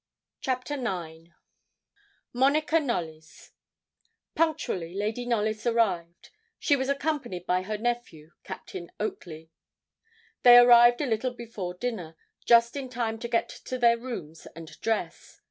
CHAPTER 0.39 0.73
IX 0.83 1.29
MONICA 2.33 2.79
KNOLLYS 2.79 3.51
Punctually 4.33 4.95
Lady 4.95 5.27
Knollys 5.27 5.67
arrived. 5.67 6.31
She 6.57 6.75
was 6.75 6.89
accompanied 6.89 7.45
by 7.45 7.61
her 7.61 7.77
nephew, 7.77 8.31
Captain 8.43 8.91
Oakley. 8.99 9.51
They 10.41 10.57
arrived 10.57 11.01
a 11.01 11.05
little 11.05 11.35
before 11.35 11.75
dinner; 11.75 12.17
just 12.45 12.75
in 12.75 12.89
time 12.89 13.19
to 13.19 13.27
get 13.27 13.47
to 13.49 13.77
their 13.77 13.99
rooms 13.99 14.47
and 14.55 14.65
dress. 14.81 15.39